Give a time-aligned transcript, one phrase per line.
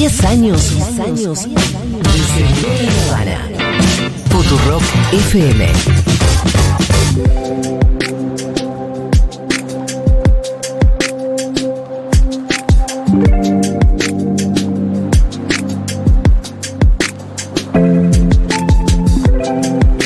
[0.00, 1.40] 10 años, 10 años.
[4.30, 5.66] Futurock FM.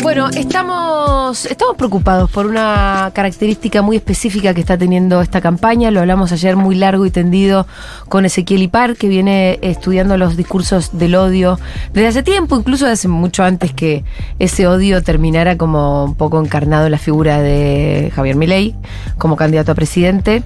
[0.02, 5.90] Bueno, estamos, estamos preocupados por una característica muy específica que está teniendo esta campaña.
[5.90, 7.66] Lo hablamos ayer muy largo y tendido
[8.08, 11.58] con Ezequiel Ipar, que viene estudiando los discursos del odio
[11.92, 14.04] desde hace tiempo, incluso desde mucho antes que
[14.38, 18.74] ese odio terminara como un poco encarnado en la figura de Javier Milei
[19.16, 20.42] como candidato a presidente.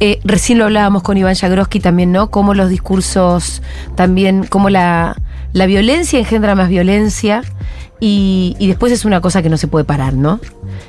[0.00, 2.30] Eh, recién lo hablábamos con Iván Jagroski también, ¿no?
[2.30, 3.62] Cómo los discursos
[3.96, 5.16] también, cómo la,
[5.52, 7.42] la violencia engendra más violencia.
[8.00, 10.40] Y, y, después es una cosa que no se puede parar, ¿no?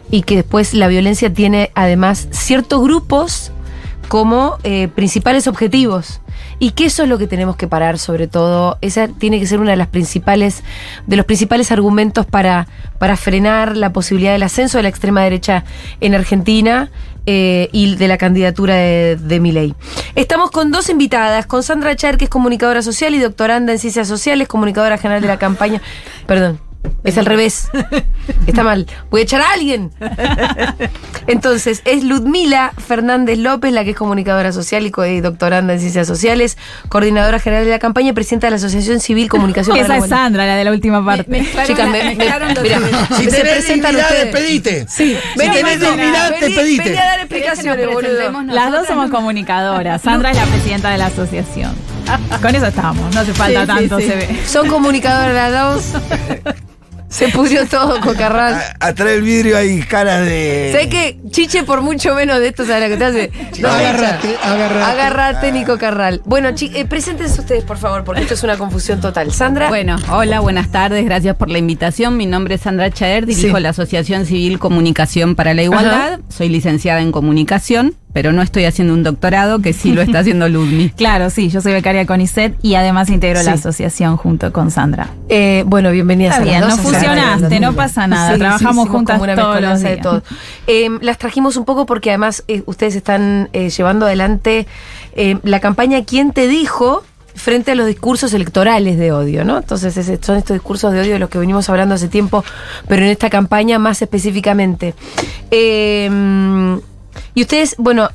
[0.09, 3.51] Y que después la violencia tiene además ciertos grupos
[4.07, 6.21] como eh, principales objetivos.
[6.59, 8.77] Y que eso es lo que tenemos que parar, sobre todo.
[8.81, 10.63] Esa tiene que ser una de las principales,
[11.07, 12.67] de los principales argumentos para,
[12.99, 15.63] para frenar la posibilidad del ascenso de la extrema derecha
[15.99, 16.89] en Argentina
[17.25, 19.73] eh, y de la candidatura de, de Milei.
[20.15, 24.07] Estamos con dos invitadas, con Sandra Chaer, que es comunicadora social y doctoranda en ciencias
[24.07, 25.81] sociales, comunicadora general de la campaña.
[26.27, 26.59] Perdón.
[27.03, 27.69] Es al revés.
[28.47, 28.87] Está mal.
[29.09, 29.91] Voy a echar a alguien.
[31.27, 36.57] Entonces, es Ludmila Fernández López, la que es comunicadora social y doctoranda en ciencias sociales,
[36.89, 39.75] coordinadora general de la campaña y presidenta de la Asociación Civil Comunicación.
[39.77, 41.25] Esa es Sandra, la de la última parte.
[41.29, 42.39] Me, me Chicas, me, me, mira,
[43.17, 44.33] si se presentan ustedes.
[44.33, 44.85] despedite.
[44.87, 45.17] Sí.
[45.33, 46.83] Si tenés dignidad, despedite.
[46.83, 48.43] Vení a dar explicaciones, boludo.
[48.43, 50.01] Las dos somos comunicadoras.
[50.03, 51.73] Sandra es la presidenta de la asociación.
[52.41, 54.09] Con eso estamos, no hace falta sí, tanto, sí, sí.
[54.09, 54.39] se ve.
[54.45, 56.03] Son comunicadoras las dos.
[57.13, 58.59] Se pudrió todo, Cocarral.
[58.79, 60.75] Atrás del vidrio hay caras de.
[60.75, 63.31] Sé que Chiche, por mucho menos de esto, ¿sabes lo que te hace?
[63.61, 64.83] No, agárrate, agárrate.
[64.83, 66.21] Agárrate, Nico Carral.
[66.25, 69.31] Bueno, eh, preséntense ustedes, por favor, porque esto es una confusión total.
[69.31, 69.69] Sandra.
[69.69, 72.17] Bueno, hola, buenas tardes, gracias por la invitación.
[72.17, 73.63] Mi nombre es Sandra Chaer, dirijo sí.
[73.63, 76.13] la Asociación Civil Comunicación para la Igualdad.
[76.13, 76.19] Ajá.
[76.29, 80.47] Soy licenciada en comunicación pero no estoy haciendo un doctorado, que sí lo está haciendo
[80.47, 80.89] Ludmi.
[80.95, 83.45] claro, sí, yo soy becaria con ICET y además integro sí.
[83.47, 85.09] la asociación junto con Sandra.
[85.29, 86.93] Eh, bueno, bienvenidas Está a bien, las no dos.
[86.93, 90.01] fusionaste, no pasa nada, Sí, trabajamos sí, juntas como una todos los de días.
[90.01, 90.23] todo.
[90.67, 94.67] Eh, las trajimos un poco porque además eh, ustedes están eh, llevando adelante
[95.15, 97.03] eh, la campaña ¿Quién te dijo?
[97.35, 99.57] frente a los discursos electorales de odio, ¿no?
[99.57, 102.45] Entonces es- son estos discursos de odio de los que venimos hablando hace tiempo,
[102.87, 104.93] pero en esta campaña más específicamente.
[105.49, 106.79] Eh,
[107.33, 108.09] y ustedes, bueno,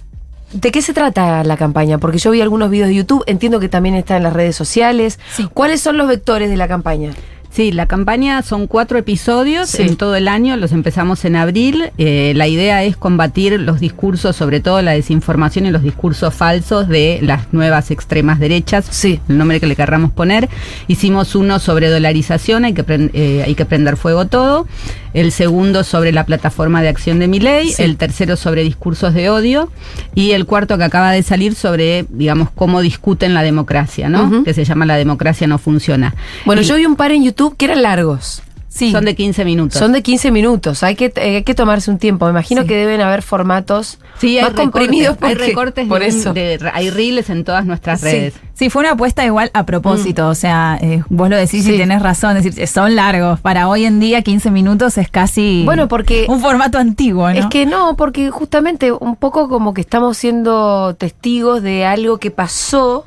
[0.53, 1.99] ¿de qué se trata la campaña?
[1.99, 5.19] Porque yo vi algunos videos de YouTube, entiendo que también está en las redes sociales.
[5.35, 5.49] Sí.
[5.53, 7.13] ¿Cuáles son los vectores de la campaña?
[7.51, 9.83] Sí, la campaña son cuatro episodios Sí.
[9.83, 11.91] en todo el año, los empezamos en abril.
[11.99, 16.89] Eh, la idea es combatir los discursos, sobre todo la desinformación y los discursos falsos
[16.89, 19.21] de las nuevas extremas derechas, Sí.
[19.29, 20.49] el nombre que le querramos poner.
[20.89, 24.67] Hicimos uno sobre dolarización, hay que, eh, hay que prender fuego todo.
[25.15, 27.71] El segundo sobre la plataforma de acción de mi ley.
[27.73, 27.83] Sí.
[27.83, 29.73] El tercero sobre discursos de odio.
[30.15, 34.45] Y el cuarto que acaba de salir sobre, digamos, cómo discuten la democracia, ¿no?
[34.45, 36.15] Que se llama La democracia no funciona.
[36.45, 38.43] Bueno, Y yo vi un par en YouTube que eran largos.
[38.69, 38.93] Sí.
[38.93, 39.77] Son de 15 minutos.
[39.79, 40.85] Son de 15 minutos.
[40.85, 42.27] Hay que, eh, hay que tomarse un tiempo.
[42.27, 42.69] Me imagino Sí.
[42.69, 45.17] que deben haber formatos Sí, hay más comprimidos.
[45.17, 46.33] recortes, hay recortes por de- eso.
[46.33, 48.07] de- hay reels en todas nuestras Sí.
[48.07, 48.35] redes.
[48.55, 51.75] Sí, fue una apuesta igual a propósito, o sea, eh, vos lo decís Sí.
[51.75, 53.41] y tenés razón, es decir, son largos.
[53.41, 57.37] Para hoy en día 15 minutos es casi Bueno, porque- un formato antiguo, ¿no?
[57.37, 62.31] Es que no, porque justamente un poco como que estamos siendo testigos de algo que
[62.31, 63.07] pasó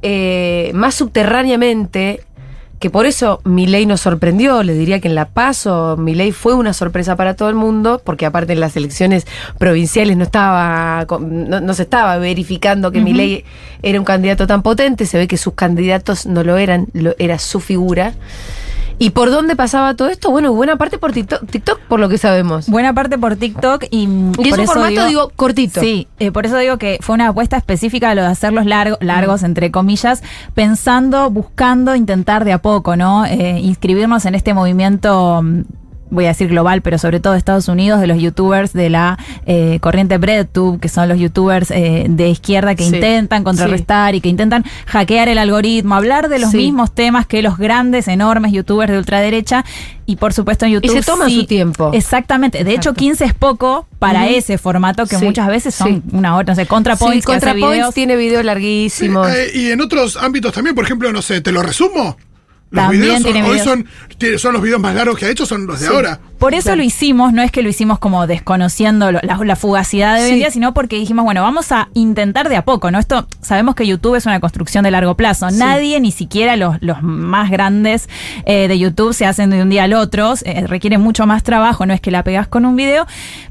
[0.00, 2.20] eh, más subterráneamente,
[2.78, 4.62] que por eso mi ley nos sorprendió.
[4.62, 8.00] Le diría que en La Paso mi ley fue una sorpresa para todo el mundo,
[8.04, 9.26] porque aparte en las elecciones
[9.58, 13.44] provinciales no estaba, no, no se estaba verificando que mi ley
[13.82, 15.06] era un candidato tan potente.
[15.06, 18.14] Se ve que sus candidatos no lo eran, lo, era su figura.
[19.00, 20.30] ¿Y por dónde pasaba todo esto?
[20.30, 22.68] Bueno, buena parte por TikTok, TikTok por lo que sabemos.
[22.68, 25.80] Buena parte por TikTok y, mm, Y es un formato, digo, cortito.
[25.80, 29.42] Sí, eh, por eso digo que fue una apuesta específica lo de hacerlos largo- largos,
[29.44, 30.22] entre comillas,
[30.54, 33.24] pensando, buscando intentar de a poco, ¿no?
[33.24, 35.42] Eh, inscribirnos en este movimiento.
[36.10, 39.18] Voy a decir global, pero sobre todo de Estados Unidos, de los youtubers de la
[39.46, 42.94] eh, corriente BreadTube, que son los youtubers eh, de izquierda que Sí.
[42.94, 46.56] intentan contrarrestar y que intentan hackear el algoritmo, hablar de los Sí.
[46.58, 49.64] mismos temas que los grandes, enormes youtubers de ultraderecha.
[50.06, 50.92] Y por supuesto en YouTube.
[50.94, 51.90] se toman sí- su tiempo.
[51.92, 52.64] Exactamente.
[52.64, 52.98] De hecho, Exacto.
[52.98, 56.02] 15 es poco para ese formato que Sí, muchas veces son sí.
[56.12, 56.46] una hora.
[56.52, 57.94] No sé, ContraPoints, sí, ContraPoints videos.
[57.94, 59.28] tiene videos larguísimos.
[59.28, 62.16] Eh, y en otros ámbitos también, por ejemplo, no sé, te lo resumo.
[62.70, 63.58] Los También videos son, tiene hoy
[64.38, 66.20] son, los videos más largos que ha hecho, son los de ahora.
[66.38, 70.16] Por eso lo hicimos, no es que lo hicimos como desconociendo lo- la, la fugacidad
[70.16, 70.38] de hoy en Sí.
[70.40, 72.98] día, sino porque dijimos, bueno, vamos a intentar de a poco, ¿no?
[72.98, 75.50] Esto, sabemos que YouTube es una construcción de largo plazo.
[75.50, 78.08] Nadie, ni siquiera los, los más grandes
[78.44, 81.86] eh, de YouTube se hacen de un día al otro, eh, requiere mucho más trabajo,
[81.86, 83.06] no es que la pegas con un video,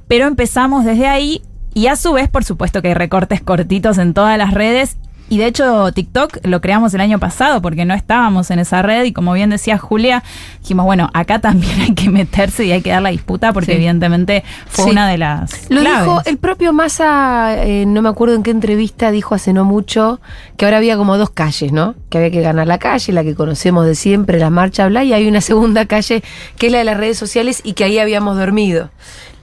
[0.07, 1.41] pero empezamos desde ahí
[1.73, 4.97] y a su vez, por supuesto que hay recortes cortitos en todas las redes.
[5.29, 9.03] Y de hecho TikTok lo creamos el año pasado porque no estábamos en esa red
[9.03, 10.23] y como bien decía Julia,
[10.61, 13.77] dijimos, bueno, acá también hay que meterse y hay que dar la disputa porque Sí.
[13.77, 14.91] evidentemente fue Sí.
[14.91, 15.99] una de las Lo claves.
[16.03, 20.21] dijo el propio Massa, eh, no me acuerdo en qué entrevista, dijo hace no mucho
[20.55, 21.95] que ahora había como dos calles, ¿no?
[22.09, 25.11] Que había que ganar la calle, la que conocemos de siempre, la marcha, bla, y
[25.11, 26.23] hay una segunda calle
[26.57, 28.91] que es la de las redes sociales y que ahí habíamos dormido.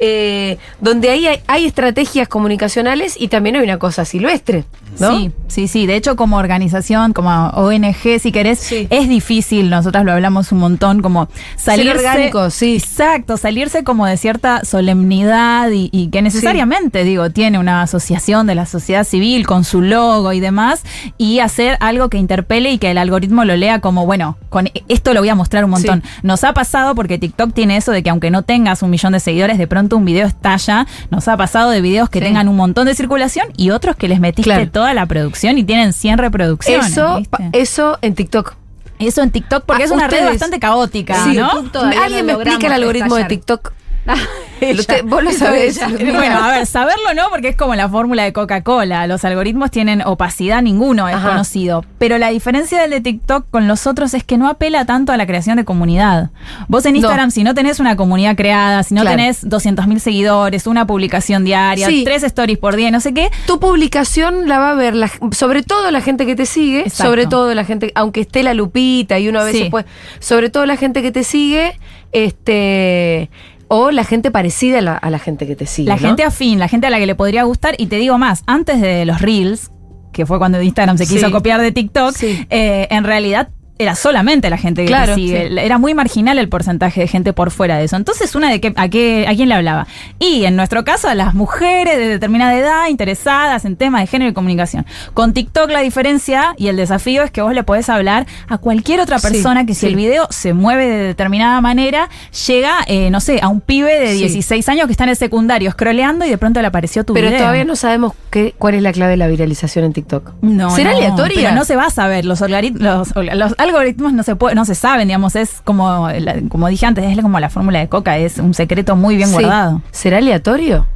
[0.00, 4.64] Eh, donde ahí hay, hay estrategias comunicacionales y también hay una cosa silvestre,
[4.98, 5.16] ¿no?
[5.16, 5.73] Sí, sí, sí.
[5.86, 8.86] De hecho, como organización, como ONG, si querés, Sí.
[8.90, 11.90] es difícil, nosotras lo hablamos un montón, como salirse.
[11.98, 12.76] orgánico, sí.
[12.76, 18.54] Exacto, salirse como de cierta solemnidad y, y que necesariamente, digo, tiene una asociación de
[18.54, 20.82] la sociedad civil con su logo y demás,
[21.18, 25.12] y hacer algo que interpele y que el algoritmo lo lea como, bueno, con esto
[25.14, 26.02] lo voy a mostrar un montón.
[26.02, 26.08] Sí.
[26.22, 29.20] Nos ha pasado porque TikTok tiene eso de que aunque no tengas un millón de
[29.20, 30.86] seguidores, de pronto un video estalla.
[31.10, 32.24] Nos ha pasado de videos que Sí.
[32.26, 34.70] tengan un montón de circulación y otros que les metiste Claro.
[34.70, 36.90] toda la producción y tienen 100 reproducciones.
[36.90, 37.20] Eso,
[37.52, 38.54] eso en TikTok.
[38.98, 43.16] Eso en TikTok porque Ah, es una red bastante caótica, ¿Alguien me explica el algoritmo
[43.16, 43.24] de.
[43.24, 43.72] TikTok?
[45.04, 45.78] Vos lo sabés.
[45.98, 49.06] Bueno, a ver, saberlo no, porque es como la fórmula de Coca-Cola.
[49.06, 51.30] Los algoritmos tienen opacidad, ninguno es Ajá.
[51.30, 51.84] conocido.
[51.98, 55.16] Pero la diferencia del de TikTok con los otros es que no apela tanto a
[55.16, 56.30] la creación de comunidad.
[56.68, 57.30] Vos en Instagram, No.
[57.30, 59.16] si no tenés una comunidad creada, si no Claro.
[59.18, 62.02] tenés 200.000 seguidores, una publicación diaria, Sí.
[62.04, 65.62] tres stories por día, no sé qué, Tu publicación la va a ver la- sobre
[65.62, 67.04] todo la gente que te sigue, Exacto.
[67.04, 69.70] sobre todo la gente, aunque esté la lupita y uno a veces Sí.
[69.70, 69.86] puede,
[70.20, 71.78] sobre todo la gente que te sigue,
[72.12, 73.28] este,
[73.76, 75.88] o la gente parecida a la, a la gente que te sigue.
[75.88, 76.00] La ¿no?
[76.02, 77.74] gente afín, la gente a la que le podría gustar.
[77.76, 79.72] Y te digo más, antes de los Reels,
[80.12, 81.14] que fue cuando Instagram se Sí.
[81.14, 82.46] quiso copiar de TikTok, Sí.
[82.50, 85.48] eh, en realidad era solamente la gente que Claro, sigue.
[85.48, 85.58] sí.
[85.58, 87.96] Era muy marginal el porcentaje de gente por fuera de eso.
[87.96, 89.86] Entonces, una de qué, a qué, a quién le hablaba.
[90.20, 94.30] Y en nuestro caso, a las mujeres de determinada edad, interesadas en temas de género
[94.30, 94.86] y comunicación.
[95.12, 99.00] Con TikTok la diferencia y el desafío es que vos le podés hablar a cualquier
[99.00, 99.86] otra Sí, persona que si sí.
[99.86, 102.08] el video se mueve de determinada manera,
[102.46, 104.18] llega, eh, no sé, a un pibe de Sí.
[104.18, 107.26] 16 años que está en el secundario scrolleando y de pronto le apareció tu Pero
[107.26, 107.40] video.
[107.40, 110.32] todavía no sabemos qué, cuál es la clave de la viralización en TikTok.
[110.42, 111.34] No, ¿Será no, aleatoria?
[111.42, 112.24] Pero no se va a saber.
[112.24, 116.36] Los, algorit- los, los algoritmos no se puede, no se saben, digamos, es como, la-
[116.48, 119.34] como dije antes, es como la fórmula de coca, es un secreto muy bien Sí.
[119.34, 119.82] guardado.
[119.90, 120.86] ¿Será aleatorio?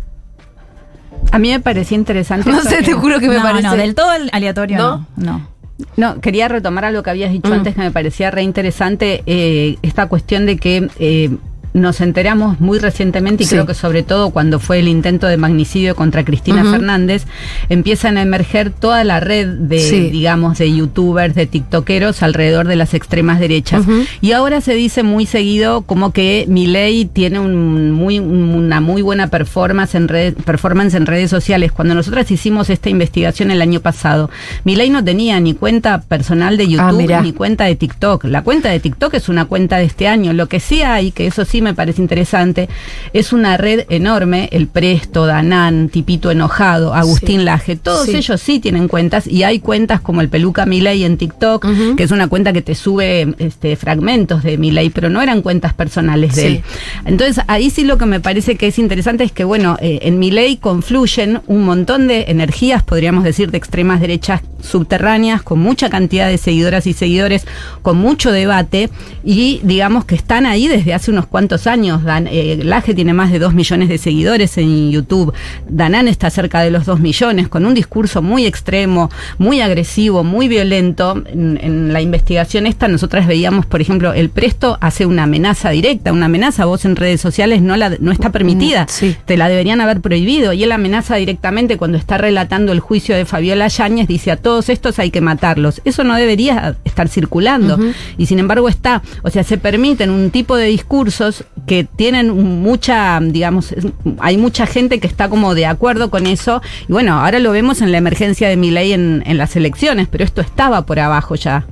[1.32, 2.50] A mí me parecía interesante.
[2.50, 3.62] No sé, que- te juro que me no, parece.
[3.66, 5.06] no, del todo aleatorio ¿No?
[5.16, 5.38] no.
[5.38, 5.58] no.
[5.96, 7.52] No, quería retomar algo que habías dicho Mm.
[7.52, 11.30] antes que me parecía re interesante, eh, esta cuestión de que eh,
[11.74, 13.54] nos enteramos muy recientemente y Sí.
[13.54, 16.64] creo que sobre todo cuando fue el intento de magnicidio contra Cristina.
[16.64, 17.24] Fernández,
[17.68, 20.10] empiezan a emerger toda la red de, Sí.
[20.10, 23.84] digamos, de youtubers, de tiktokeros alrededor de las extremas derechas.
[24.20, 29.28] Y ahora se dice muy seguido como que Milei tiene un muy, una muy buena
[29.28, 31.72] performance en, red, performance en redes sociales.
[31.72, 34.30] Cuando nosotras hicimos esta investigación el año pasado,
[34.64, 38.24] Milei no tenía ni cuenta personal de Ah, YouTube ni cuenta de TikTok.
[38.24, 40.32] La cuenta de TikTok es una cuenta de este año.
[40.32, 42.68] Lo que sí hay, que eso sí me parece interesante,
[43.12, 47.44] es una red enorme, el Presto, Danán, Tipito Enojado, Agustín Sí.
[47.44, 48.16] Laje, todos Sí.
[48.16, 51.66] ellos sí tienen cuentas y hay cuentas como el Peluca Milei en TikTok,
[51.96, 55.72] que es una cuenta que te sube este, fragmentos de Milei, pero no eran cuentas
[55.74, 56.46] personales de Sí.
[56.48, 56.62] él.
[57.06, 60.18] Entonces, ahí sí lo que me parece que es interesante es que, bueno, eh, en
[60.18, 66.28] Milei confluyen un montón de energías, podríamos decir, de extremas derechas subterráneas, con mucha cantidad
[66.28, 67.46] de seguidoras y seguidores,
[67.82, 68.90] con mucho debate,
[69.24, 72.04] y digamos que están ahí desde hace unos cuantos años.
[72.04, 75.32] Dan, eh, Laje tiene más de dos millones de seguidores en YouTube,
[75.68, 80.48] Danán está cerca de los dos millones, con un discurso muy extremo, muy agresivo, muy
[80.48, 81.22] violento.
[81.26, 86.12] En, en la investigación esta, nosotras veíamos, por ejemplo, el Presto hace una amenaza directa,
[86.12, 89.16] una amenaza, vos en redes sociales no, la, no está permitida, Mm, sí.
[89.24, 93.24] te la deberían haber prohibido, y él amenaza directamente cuando está relatando el juicio de
[93.24, 95.80] Fabiola Yáñez, dice a todos estos hay que matarlos.
[95.84, 97.78] Eso no debería estar circulando,
[98.16, 103.18] y sin embargo está, o sea, se permiten un tipo de discursos que tienen mucha,
[103.20, 103.74] digamos,
[104.18, 107.80] hay mucha gente que está como de acuerdo con eso, y bueno, ahora lo vemos
[107.82, 111.66] en la emergencia de Milei en, en las elecciones, pero esto estaba por abajo ya.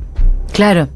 [0.52, 0.88] Claro.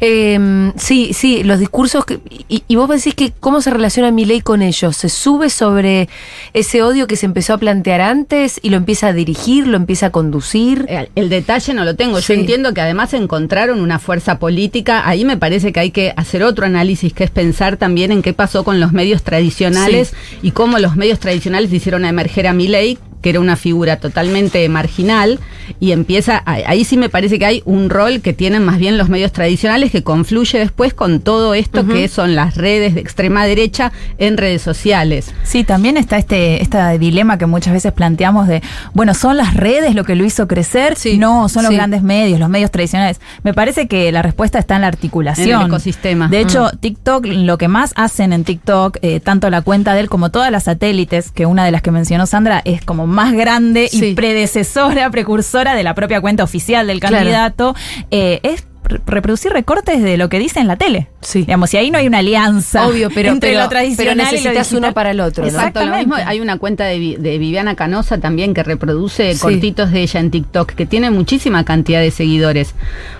[0.00, 2.04] Eh, sí, sí, los discursos.
[2.04, 4.96] Que, y, y vos decís que cómo se relaciona Milei con ellos.
[4.96, 6.08] ¿Se sube sobre
[6.52, 10.06] ese odio que se empezó a plantear antes y lo empieza a dirigir, lo empieza
[10.06, 10.86] a conducir?
[10.88, 12.20] El, el detalle no lo tengo.
[12.20, 12.34] Sí.
[12.34, 15.08] Yo entiendo que además encontraron una fuerza política.
[15.08, 18.32] Ahí me parece que hay que hacer otro análisis, que es pensar también en qué
[18.32, 23.30] pasó con los medios tradicionales y cómo los medios tradicionales hicieron emerger a Milei que
[23.30, 25.40] era una figura totalmente marginal,
[25.80, 29.08] y empieza, ahí sí me parece que hay un rol que tienen más bien los
[29.08, 33.92] medios tradicionales que confluye después con todo esto que son las redes de extrema derecha
[34.18, 35.32] en redes sociales.
[35.42, 38.62] Sí, también está este, este dilema que muchas veces planteamos de,
[38.94, 40.96] bueno, ¿son las redes lo que lo hizo crecer?
[40.96, 41.76] Sí, no, son los sí.
[41.76, 43.20] grandes medios, los medios tradicionales.
[43.42, 45.48] Me parece que la respuesta está en la articulación.
[45.48, 46.28] En el ecosistema.
[46.28, 50.08] De hecho, TikTok, lo que más hacen en TikTok, eh, tanto la cuenta de él
[50.08, 53.88] como todas las satélites, que una de las que mencionó Sandra es como más grande
[53.90, 54.06] Sí.
[54.06, 57.16] y predecesora, precursora de la propia cuenta oficial del Claro.
[57.16, 57.74] candidato,
[58.10, 58.64] eh, es
[59.06, 61.08] reproducir recortes de lo que dice en la tele.
[61.20, 61.40] Sí.
[61.40, 64.24] Digamos, si ahí no hay una alianza Obvio, pero, entre pero, lo tradicional pero y
[64.24, 65.48] lo necesitas uno para el otro, ¿no?
[65.50, 66.16] Exacto, lo Exactamente.
[66.16, 66.30] mismo.
[66.30, 69.40] Hay una cuenta de, de Viviana Canosa también que reproduce Sí.
[69.40, 72.74] cortitos de ella en TikTok, que tiene muchísima cantidad de seguidores.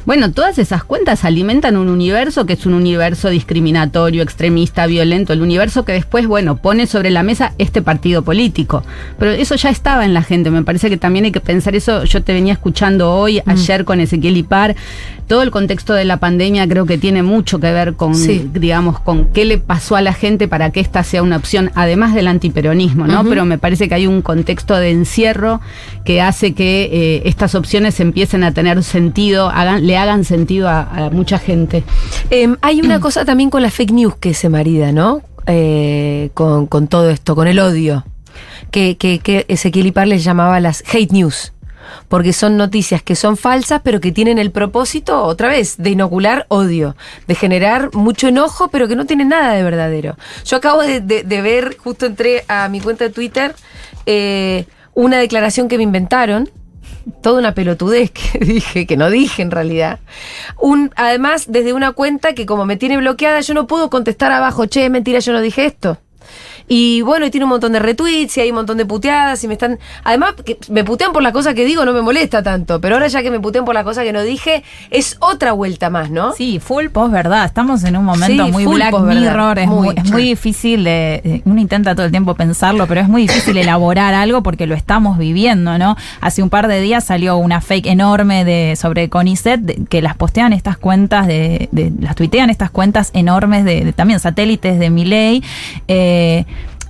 [0.07, 5.43] Bueno, todas esas cuentas alimentan un universo que es un universo discriminatorio, extremista, violento, el
[5.43, 8.85] universo que después, bueno, pone sobre la mesa este partido político.
[9.19, 12.05] Pero eso ya estaba en la gente, me parece que también hay que pensar eso.
[12.05, 13.51] Yo te venía escuchando hoy, Mm.
[13.51, 14.77] ayer con Ezequiel Ipar,
[15.27, 18.49] todo el contexto de la pandemia creo que tiene mucho que ver con, Sí.
[18.55, 22.15] digamos, con qué le pasó a la gente para que esta sea una opción, además
[22.15, 23.25] del antiperonismo, ¿no?
[23.25, 25.61] Pero me parece que hay un contexto de encierro
[26.05, 31.07] que hace que eh, estas opciones empiecen a tener sentido, hagan, le hagan sentido a,
[31.07, 31.83] a mucha gente.
[32.31, 35.23] Eh, hay una cosa también con la fake news que se marida, ¿no?
[35.47, 38.05] Eh, con, con todo esto, con el odio.
[38.71, 41.53] Que, que, que Ezequiel Ipar les llamaba las hate news.
[42.09, 46.47] Porque son noticias que son falsas, pero que tienen el propósito, otra vez, de inocular
[46.49, 50.17] odio, de generar mucho enojo, pero que no tienen nada de verdadero.
[50.45, 51.01] Yo acabo de,
[51.43, 53.55] ver, justo entré a mi cuenta de Twitter,
[54.07, 56.51] eh, una declaración que me inventaron,
[57.23, 60.01] toda una pelotudez que dije, que no dije en realidad.
[60.97, 64.89] Además, desde una cuenta que como me tiene bloqueada, yo no puedo contestar abajo, che,
[64.91, 65.99] mentira, yo no dije esto.
[66.69, 69.49] Y bueno, y tiene un montón de retweets y hay un montón de puteadas y
[69.49, 69.79] me están...
[70.05, 72.81] Además, que me putean por las cosas que digo, no me molesta tanto.
[72.81, 75.91] Pero ahora ya que me putean por las cosas que no dije, es otra vuelta
[75.91, 76.33] más, ¿no?
[76.33, 77.45] Sí, full post verdad.
[77.47, 78.95] Estamos en un momento Sí, muy full Black.
[79.01, 79.59] Mirror.
[79.59, 81.23] Es Muy, es muy difícil de.
[81.25, 84.75] eh, Uno intenta todo el tiempo pensarlo, pero es muy difícil elaborar algo porque lo
[84.75, 85.97] estamos viviendo, ¿no?
[86.21, 90.17] Hace un par de días salió una fake enorme de sobre CONICET de- que las
[90.17, 94.91] postean estas cuentas de, de- las tuitean estas cuentas enormes de, de también satélites de
[94.91, 95.43] Miley.
[95.89, 96.45] Eh,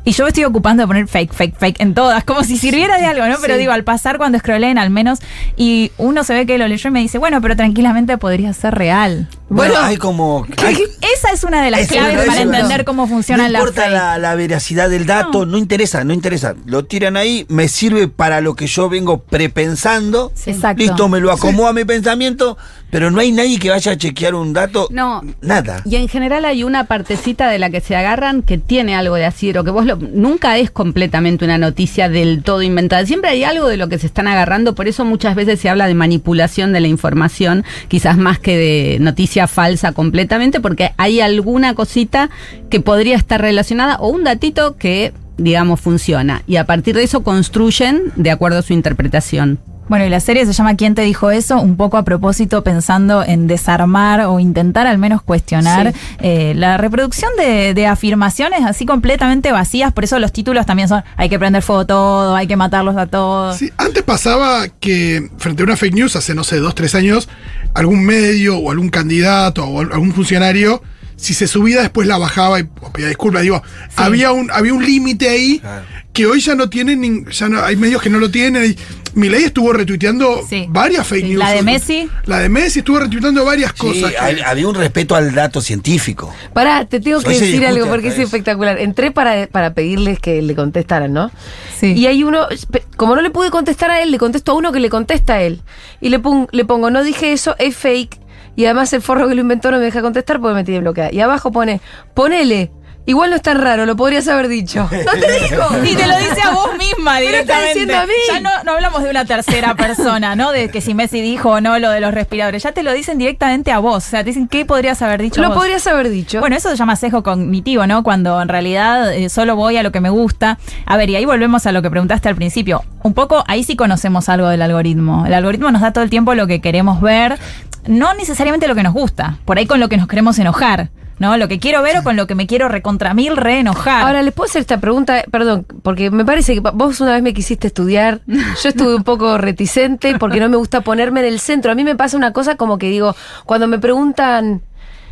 [0.05, 2.97] y yo me estoy ocupando de poner fake, fake, fake en todas, como si sirviera
[2.99, 3.37] de algo, ¿no?
[3.41, 3.61] Pero Sí.
[3.61, 5.19] digo, al pasar cuando scrolleen al menos,
[5.57, 8.75] y uno se ve que lo leyó y me dice, bueno, pero tranquilamente podría ser
[8.75, 9.29] real.
[9.51, 10.47] Bueno, Bueno, hay como.
[10.59, 10.77] hay-
[11.17, 13.93] Esa es una de las claves es para entender cómo funciona no la importa fake.
[13.95, 15.57] la, la veracidad del dato, no.
[15.57, 16.55] interesa, no interesa.
[16.67, 20.33] Lo tiran ahí, me sirve para lo que yo vengo prepensando.
[20.47, 20.83] Exacto.
[20.83, 22.59] Listo, me lo acomodo a mi pensamiento,
[22.91, 24.89] pero no hay nadie que vaya a chequear un dato.
[24.91, 25.23] No.
[25.43, 25.83] Nada.
[25.85, 29.25] Y en general hay una partecita de la que se agarran que tiene algo de
[29.27, 33.05] así, o que vos lo- nunca es completamente una noticia del todo inventada.
[33.07, 35.87] Siempre hay algo de lo que se están agarrando, por eso muchas veces se habla
[35.87, 41.75] de manipulación de la información, quizás más que de noticia falsa completamente, porque hay alguna
[41.75, 42.31] cosita
[42.71, 47.23] que podría estar relacionada o un datito que digamos funciona y a partir de eso
[47.23, 49.59] construyen de acuerdo a su interpretación.
[49.89, 51.61] Bueno, y la serie se llama ¿Quién te dijo eso?
[51.61, 55.99] Un poco a propósito pensando en desarmar o intentar al menos cuestionar Sí.
[56.21, 59.93] eh, la reproducción de, de afirmaciones así completamente vacías.
[59.93, 63.07] Por eso los títulos también son hay que prender fuego todo, hay que matarlos a
[63.07, 63.57] todos.
[63.57, 67.29] Sí, antes pasaba que frente a una fake news, hace no sé, dos, tres años,
[67.75, 70.83] algún medio o algún candidato o al- algún funcionario,
[71.17, 73.43] si se subía después la bajaba y pedía disculpas.
[73.43, 73.63] Digo,
[73.97, 75.85] había un, había un límite ahí Claro.
[76.19, 78.73] Que hoy ya no tienen, ya no, hay medios que no lo tienen.
[78.73, 78.77] Y
[79.15, 80.67] Milei estuvo retuiteando Sí.
[80.69, 81.39] varias fake Sí, news.
[81.39, 82.11] la de Messi.
[82.27, 84.13] La de Messi estuvo retuiteando varias Sí, cosas.
[84.21, 86.35] hay- había un respeto al dato científico.
[86.55, 88.81] Pará, te tengo que decir algo porque es espectacular.
[88.81, 91.31] Entré para, para pedirles que le contestaran, ¿no?
[91.79, 91.93] Sí.
[91.93, 92.49] Y hay uno,
[92.97, 95.43] como no le pude contestar a él, le contesto a uno que le contesta a
[95.43, 95.61] él.
[96.01, 98.19] Y le, pon- le pongo, no dije eso, es fake.
[98.57, 101.13] Y además el forro que lo inventó no me deja contestar porque me tiene bloqueada.
[101.13, 101.81] Y abajo pone,
[102.15, 102.73] ponele.
[103.09, 104.87] Igual no es tan raro, lo podrías haber dicho.
[105.07, 105.65] No te digo.
[105.83, 107.69] Y te lo dice a vos misma Me lo está directamente.
[107.69, 108.13] diciendo a mí.
[108.29, 110.53] Ya no, no hablamos de una tercera persona, ¿no?
[110.53, 112.63] De que si Messi dijo o no lo de los respiradores.
[112.63, 114.07] Ya te lo dicen directamente a vos.
[114.07, 115.57] O sea, te dicen qué podrías haber dicho Lo vos.
[115.57, 116.41] podrías haber dicho.
[116.41, 118.03] Bueno, eso se llama sesgo cognitivo, ¿no?
[118.03, 120.59] Cuando en realidad eh, solo voy a lo que me gusta.
[120.85, 122.85] A ver, y ahí volvemos a lo que preguntaste al principio.
[123.03, 125.25] Un poco, ahí sí conocemos algo del algoritmo.
[125.27, 127.39] El algoritmo nos da todo el tiempo lo que queremos ver,
[127.87, 130.91] no necesariamente lo que nos gusta, por ahí con lo que nos queremos enojar.
[131.19, 131.37] ¿No?
[131.37, 134.03] Lo que quiero ver o con lo que me quiero recontra mil reenojar.
[134.07, 135.25] Ahora, ¿les puedo hacer esta pregunta?
[135.31, 138.21] Perdón, porque me parece que vos una vez me quisiste estudiar.
[138.27, 141.73] Yo estuve un poco reticente porque no me gusta ponerme en el centro.
[141.73, 144.63] A mí me pasa una cosa como que digo, cuando me preguntan.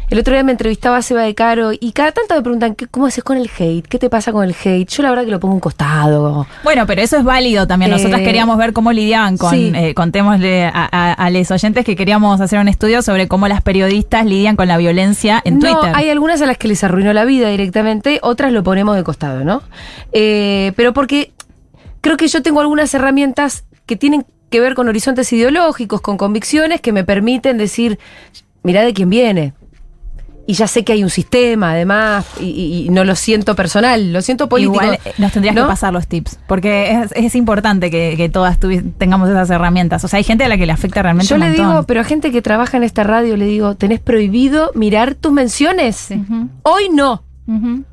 [0.08, 2.86] El otro día me entrevistaba a Seba de Caro y cada tanto me preguntan, ¿qué-
[2.86, 3.84] ¿cómo haces con el hate?
[3.88, 4.88] ¿Qué te pasa con el hate?
[4.88, 6.46] Yo la verdad que lo pongo un costado.
[6.62, 7.90] Bueno, pero eso es válido también.
[7.90, 9.72] Nosotras Eh, queríamos ver cómo lidiaban con, sí.
[9.74, 13.62] eh, contémosle a, a, a los oyentes que queríamos hacer un estudio sobre cómo las
[13.62, 15.92] periodistas lidian con la violencia en no, Twitter.
[15.96, 19.42] hay algunas a las que les arruinó la vida directamente, otras lo ponemos de costado,
[19.44, 19.64] ¿no?
[20.12, 21.32] Eh, pero porque
[22.00, 26.80] creo que yo tengo algunas herramientas que tienen que ver con horizontes ideológicos, con convicciones
[26.80, 27.98] que me permiten decir,
[28.62, 29.52] mirá de quién viene.
[30.48, 34.48] Y ya sé que hay un sistema, además, y, no lo siento personal, lo siento
[34.48, 34.74] político.
[34.80, 35.62] Igual eh, nos tendrías ¿no?
[35.62, 38.56] que pasar los tips, porque es, es importante que, que todas
[38.96, 40.04] tengamos esas herramientas.
[40.04, 41.68] O sea, hay gente a la que le afecta realmente Yo un le montón.
[41.68, 45.32] digo, pero a gente que trabaja en esta radio, le digo, ¿tenés prohibido mirar tus
[45.32, 46.08] menciones?
[46.62, 47.24] Hoy no.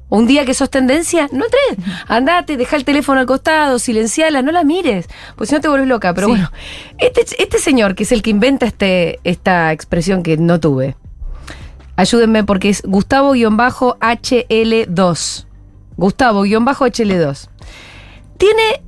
[0.10, 1.88] Un día que sos tendencia, no entres.
[2.08, 5.08] Andate, deja el teléfono al costado, silenciala, no la mires.
[5.36, 6.14] Pues si no te vuelves loca.
[6.14, 6.32] Pero Sí.
[6.34, 6.52] bueno,
[7.00, 10.96] este, este señor, que es el que inventa este, esta expresión que no tuve,
[11.96, 15.46] ayúdenme porque es Gustavo-HL2.
[15.98, 17.48] Gustavo-HL2.
[18.38, 18.82] Tiene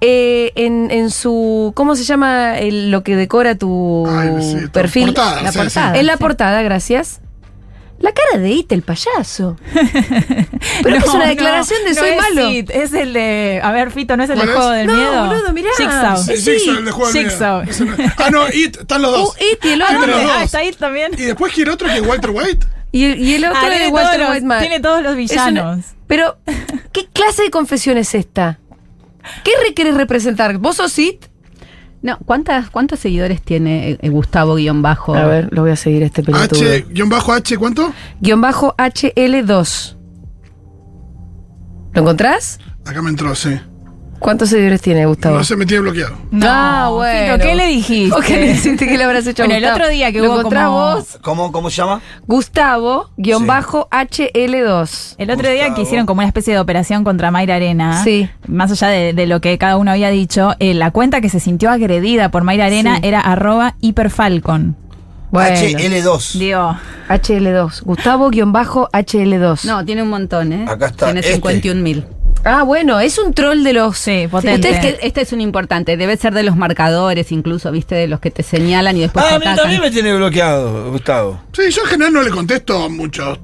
[0.00, 1.72] eh, en, en su.
[1.74, 5.06] ¿Cómo se llama el- lo que decora tu Ay, sí, tu perfil?
[5.06, 5.92] portada, La sí, portada.
[5.94, 6.00] sí.
[6.00, 7.20] En la portada, gracias.
[7.98, 9.56] La cara de Ita, el payaso.
[9.72, 12.48] Pero que es No, una no, declaración de no soy es malo.
[12.50, 13.60] Sid, es el de.
[13.64, 15.26] A ver, Fito, ¿no es el ¿Cuál de juego del No, miedo?
[15.28, 15.68] boludo, mirá.
[15.76, 16.16] Jigsaw.
[16.22, 17.64] Sí, Sí, Jigsaw, el de juego del miedo.
[17.64, 19.36] No- Ah, no, It, están los Uh, dos.
[19.40, 20.12] It y el Ah, otro.
[20.30, 21.12] Ah, está ahí también.
[21.16, 22.66] Y después quiere otro que es Walter White.
[22.92, 24.60] Y el, y el otro Ah, es tiene, Walter todos los, Whiteman.
[24.60, 25.84] tiene todos los una- villanos.
[26.06, 26.38] pero,
[26.92, 28.58] ¿qué clase de confesión es esta?
[29.42, 30.58] ¿Qué re querés representar?
[30.58, 31.24] ¿Vos sos It?
[32.06, 35.16] No, ¿cuántas, ¿cuántos seguidores tiene eh, Gustavo guion bajo?
[35.16, 36.60] A ver, lo voy a seguir este pelotudo.
[36.60, 37.92] H, guion bajo H, ¿cuánto?
[38.20, 39.96] Guión bajo HL2.
[41.94, 42.60] ¿Lo encontrás?
[42.84, 43.58] Acá me entró, sí.
[44.18, 45.36] ¿Cuántos seguidores tiene Gustavo?
[45.36, 46.16] No se me tiene bloqueado.
[46.30, 47.34] No, ah, bueno.
[47.34, 48.14] Fito, ¿qué le dijiste?
[48.16, 50.32] ¿O qué le dijiste que le habrás hecho a Bueno, el otro día que ¿Lo
[50.32, 51.18] hubo como- vos?
[51.22, 52.00] ¿Cómo, ¿Cómo se llama?
[52.26, 55.14] Gustavo, guion bajo HL2.
[55.18, 58.28] El otro día que hicieron como una especie de operación contra Mayra Arena, Sí.
[58.48, 61.40] más allá de, de lo que cada uno había dicho, eh, la cuenta que se
[61.40, 63.02] sintió agredida por Mayra Arena Sí.
[63.08, 64.76] era arroba hiperfalcon.
[65.30, 66.38] Bueno, HL2.
[66.38, 66.76] Digo,
[67.08, 67.82] HL2.
[67.82, 69.64] Gustavo, guion bajo HL2.
[69.64, 70.64] No, tiene un montón, ¿eh?
[70.68, 71.32] Acá está, Tiene este.
[71.34, 72.06] 51 mil.
[72.48, 73.98] Ah, bueno, es un troll de los.
[73.98, 74.70] sí, potente.
[74.70, 78.20] Ustedes que este es un importante, debe ser de los marcadores, incluso, viste, de los
[78.20, 79.56] que te señalan y después Ah, te a mí atacan.
[79.64, 81.40] también me tiene bloqueado, Gustavo.
[81.52, 83.38] Sí, yo en general no le contesto a muchos.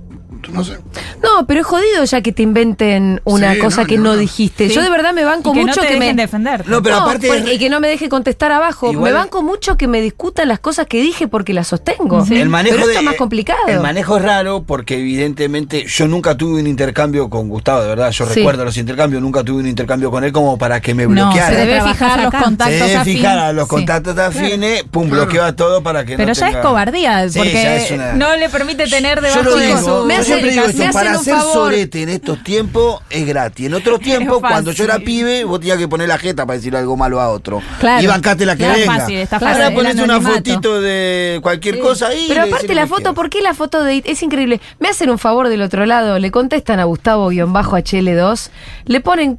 [0.50, 0.78] No sé.
[1.22, 4.68] No, pero es jodido ya que te inventen una Sí, cosa no, que no dijiste.
[4.68, 4.74] Sí.
[4.74, 6.22] Yo de verdad me banco y que mucho no te que dejen me.
[6.22, 6.68] defender.
[6.68, 7.26] No, pero No, aparte.
[7.28, 8.90] pues, y que no me deje contestar abajo.
[8.92, 12.24] Igual- me banco mucho que me discutan las cosas que dije porque las sostengo.
[12.30, 13.60] El manejo pero esto de- es más complicado.
[13.68, 18.10] El manejo es raro porque evidentemente yo nunca tuve un intercambio con Gustavo, de verdad.
[18.10, 18.34] Yo Sí.
[18.34, 21.48] recuerdo los intercambios, nunca tuve un intercambio con él como para que me no, bloqueara.
[21.54, 22.38] se debe fijar los acá.
[22.38, 23.70] Se contactos debe fijar a los Sí.
[23.70, 25.24] contactos afines, pum, Claro.
[25.24, 28.12] bloquea todo para que Pero no ya tenga- es cobardía, Sí, porque ya es una-
[28.14, 30.04] no le permite tener debajo de su...
[30.40, 33.66] siempre digo esto, para hacer sorete en estos tiempos es gratis.
[33.66, 34.52] En otros tiempos, fácil.
[34.54, 37.30] cuando yo era pibe, vos tenías que poner la jeta para decir algo malo a
[37.30, 37.60] otro.
[37.80, 38.02] Claro.
[38.02, 38.94] Y bancate la que Claro, venga.
[38.98, 42.26] fácil, está Claro, Ahora el pones una fotito de cualquier cosa ahí.
[42.28, 43.14] Pero aparte la foto.
[43.14, 44.60] ¿por qué la foto de es increíble?
[44.78, 48.50] Me hacen un favor del otro lado, le contestan a Gustavo-HL2,
[48.86, 49.38] le ponen,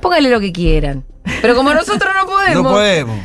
[0.00, 1.04] póngale lo que quieran.
[1.42, 2.62] Pero como nosotros no podemos.
[2.64, 3.18] No podemos.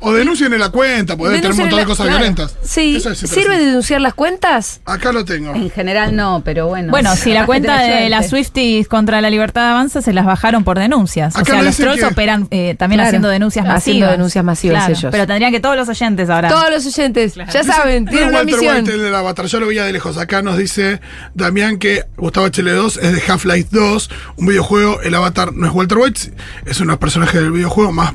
[0.00, 2.18] O denuncien en la cuenta, porque deben tener un montón de la- cosas claro.
[2.18, 2.56] violentas.
[2.62, 4.80] Sí, es ¿sirve de denunciar las cuentas?
[4.84, 5.54] Acá lo tengo.
[5.54, 6.90] En general no, pero bueno.
[6.90, 8.26] Bueno, si la cuenta de las.
[8.26, 11.36] Swifties contra la libertad de avanza se las bajaron por denuncias.
[11.36, 13.82] Acá o sea, los trolls que- operan eh, también Claro, haciendo denuncias masivas.
[13.82, 15.08] haciendo denuncias masivas ellos.
[15.12, 16.48] Pero tendrían que todos los oyentes ahora.
[16.48, 18.76] Todos los oyentes, ya saben, No tienen una Walter misión.
[18.78, 20.16] White el del avatar, yo lo veía de lejos.
[20.18, 21.00] Acá nos dice
[21.34, 25.00] Damián que Gustavo HL2 es de Half-Life 2, un videojuego.
[25.02, 26.32] El avatar no es Walter White,
[26.66, 28.14] es un personaje del videojuego más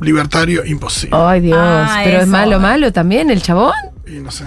[0.00, 1.16] libertario imposible.
[1.20, 3.72] Ay, Dios, Ah, pero es malo, malo también el chabón.
[4.06, 4.44] Y no sé.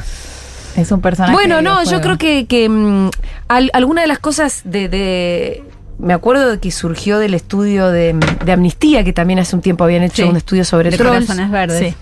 [0.76, 1.34] Es un personaje.
[1.34, 3.10] Bueno, no, yo creo que, que mm,
[3.48, 5.64] al- alguna de las cosas de, de-
[6.00, 9.84] Me acuerdo de que surgió del estudio de, de Amnistía, que también hace un tiempo
[9.84, 11.26] habían hecho Sí, un estudio sobre de trolls.
[11.28, 11.80] corazones verdes.
[11.80, 11.96] Sí.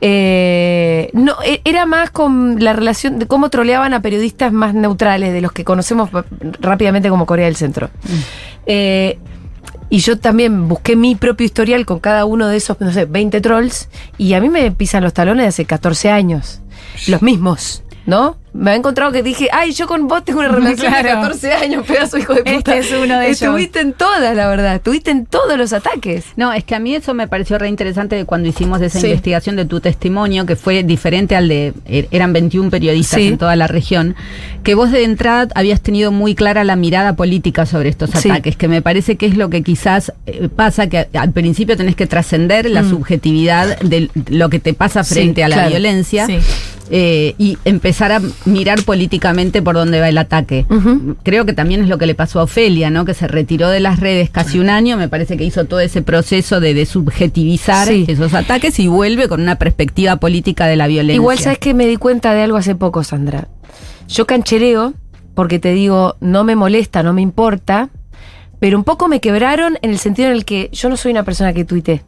[0.00, 5.32] Eh, no, e- era más con la relación de cómo troleaban a periodistas más neutrales,
[5.32, 6.10] de los que conocemos
[6.60, 7.90] rápidamente como Corea del Centro.
[8.66, 9.18] Eh,
[9.90, 13.40] y yo también busqué mi propio historial con cada uno de esos, no sé, 20
[13.40, 16.60] trolls, y a mí me pisan los talones de hace 14 años.
[17.06, 18.36] Los mismos, ¿no?
[18.54, 21.20] Me he encontrado que dije, ay, yo con vos tengo una relación de Claro.
[21.20, 22.76] 14 años, pedazo hijo de Este puta.
[22.76, 23.42] es uno de ellos.
[23.42, 24.74] Estuviste en todas, la verdad.
[24.76, 26.24] Estuviste en todos los ataques.
[26.36, 29.06] No, es que a mí eso me pareció re interesante de cuando hicimos esa Sí.
[29.06, 33.28] investigación de tu testimonio, que fue diferente al de, er- eran 21 periodistas Sí.
[33.28, 34.16] en toda la región,
[34.62, 38.30] que vos de entrada habías tenido muy clara la mirada política sobre estos Sí.
[38.30, 41.96] ataques, que me parece que es lo que quizás eh, pasa, que al principio tenés
[41.96, 45.04] que trascender la subjetividad de lo que te pasa Mm.
[45.04, 45.70] Frente a la claro.
[45.70, 46.26] violencia.
[46.26, 46.38] Sí.
[46.90, 50.66] eh, y empezar a mirar políticamente por dónde va el ataque.
[51.22, 53.04] Creo que también es lo que le pasó a Ofelia, ¿no?
[53.04, 56.02] Que se retiró de las redes casi un año, me parece que hizo todo ese
[56.02, 58.04] proceso de desubjetivizar Sí.
[58.08, 61.16] esos ataques y vuelve con una perspectiva política de la violencia.
[61.16, 63.48] Igual, ¿sabes que Me di cuenta de algo hace poco, Sandra.
[64.08, 64.94] Yo canchereo
[65.34, 67.90] porque te digo, no me molesta, no me importa,
[68.58, 71.22] pero un poco me quebraron en el sentido en el que yo no soy una
[71.22, 72.02] persona que tuite.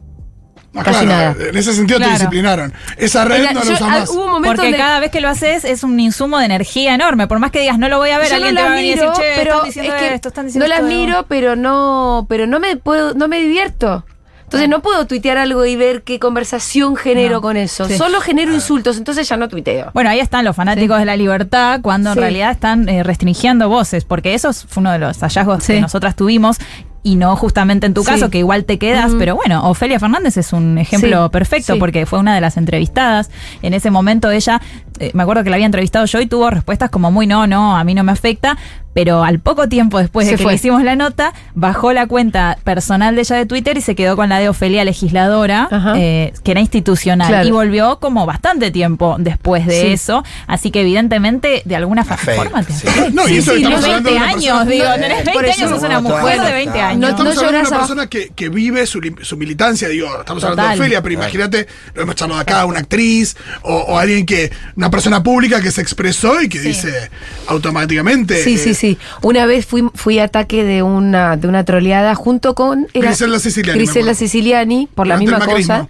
[0.73, 1.49] Ah, Casi claro, nada.
[1.49, 2.13] En ese sentido Claro.
[2.13, 2.73] te disciplinaron.
[2.97, 4.09] Esa red Era- no la usas más.
[4.09, 6.95] hubo un momento Porque donde cada vez que lo haces es un insumo de energía
[6.95, 7.27] enorme.
[7.27, 8.77] Por más que digas, no lo voy a ver, yo alguien no te va las
[8.77, 10.69] a venir y miro, decir, che, pero están diciendo es que esto, están diciendo no
[10.69, 10.89] las esto".
[10.89, 14.05] miro, pero no, pero no me puedo, no me divierto.
[14.43, 17.41] Entonces no puedo tuitear algo y ver qué conversación genero No.
[17.41, 17.85] con eso.
[17.87, 17.97] Sí.
[17.97, 19.91] Solo genero insultos, entonces ya no tuiteo.
[19.93, 22.17] Bueno, ahí están los fanáticos de la libertad cuando Sí.
[22.19, 25.73] en realidad están eh, restringiendo voces, porque eso fue uno de los hallazgos Sí.
[25.75, 26.57] que nosotras tuvimos.
[27.03, 28.11] Y no justamente en tu Sí.
[28.11, 31.79] caso, que igual te quedas, pero bueno, Ofelia Fernández es un ejemplo Sí, perfecto sí.
[31.79, 33.31] porque fue una de las entrevistadas.
[33.63, 34.61] En ese momento ella,
[34.99, 37.75] eh, me acuerdo que la había entrevistado yo y tuvo respuestas como muy no, no,
[37.75, 38.55] a mí no me afecta,
[38.93, 40.51] pero al poco tiempo después de Se que fue.
[40.53, 44.15] le hicimos la nota, bajó la cuenta personal de ella de Twitter y se quedó
[44.15, 45.93] con la de Ofelia legisladora, Ajá.
[45.97, 47.27] eh, que era institucional.
[47.27, 47.47] Claro.
[47.47, 49.87] Y volvió como bastante tiempo después de Sí.
[49.93, 50.23] eso.
[50.47, 52.87] Así que evidentemente, de alguna forma te sí.
[53.13, 55.49] No, y eso sí, estamos hablando 20 de una años, digo, Eh, tenés por 20
[55.51, 56.87] eso, años, sos una no, mujer de no 20 está.
[56.89, 56.99] años.
[57.01, 60.43] No, Estamos hablando de lloras una persona que, que vive su, su militancia, digo, estamos
[60.43, 64.51] hablando de Ofelia, pero imagínate, lo hemos charlado acá, una actriz o, o alguien que,
[64.75, 67.09] una persona pública que se expresó y que dice
[67.47, 68.43] automáticamente.
[68.43, 68.97] Sí, eh, sí, sí.
[69.21, 72.87] Una vez fui, fui ataque de una, de una troleada junto con.
[72.93, 74.15] Griselda Siciliani.
[74.15, 75.89] Siciliani, por la Durante misma cosa.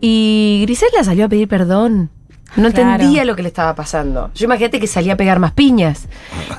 [0.00, 2.10] Y Griselda salió a pedir perdón.
[2.56, 2.92] No Claro.
[2.92, 4.30] entendía lo que le estaba pasando.
[4.34, 6.02] Yo imagínate que salía a pegar más piñas.